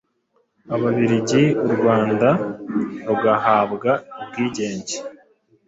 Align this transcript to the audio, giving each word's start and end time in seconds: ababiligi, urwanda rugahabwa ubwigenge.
ababiligi, 0.75 1.43
urwanda 1.65 2.29
rugahabwa 3.07 3.91
ubwigenge. 4.21 4.95